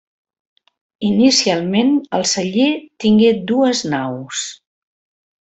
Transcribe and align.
Inicialment 1.09 1.91
el 2.19 2.25
celler 2.31 2.71
tingué 3.05 3.31
dues 3.53 3.83
naus. 3.93 4.43